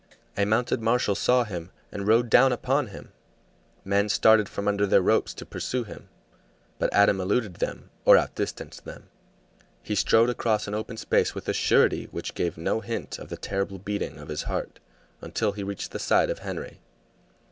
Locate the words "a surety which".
11.47-12.33